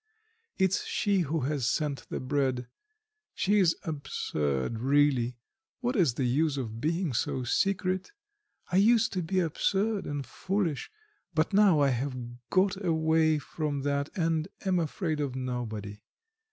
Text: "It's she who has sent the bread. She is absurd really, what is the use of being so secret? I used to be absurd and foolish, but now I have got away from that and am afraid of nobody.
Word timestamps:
"It's 0.57 0.83
she 0.87 1.19
who 1.19 1.41
has 1.41 1.67
sent 1.69 2.09
the 2.09 2.19
bread. 2.19 2.67
She 3.35 3.59
is 3.59 3.75
absurd 3.83 4.79
really, 4.79 5.37
what 5.79 5.95
is 5.95 6.15
the 6.15 6.25
use 6.25 6.57
of 6.57 6.81
being 6.81 7.13
so 7.13 7.43
secret? 7.43 8.11
I 8.71 8.77
used 8.77 9.13
to 9.13 9.21
be 9.21 9.39
absurd 9.39 10.07
and 10.07 10.25
foolish, 10.25 10.89
but 11.35 11.53
now 11.53 11.81
I 11.81 11.89
have 11.89 12.17
got 12.49 12.83
away 12.83 13.37
from 13.37 13.81
that 13.83 14.09
and 14.17 14.47
am 14.65 14.79
afraid 14.79 15.19
of 15.19 15.35
nobody. 15.35 16.01